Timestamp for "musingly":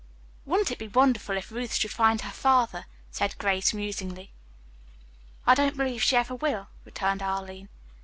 3.71-4.31